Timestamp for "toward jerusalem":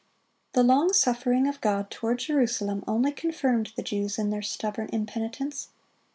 1.91-2.83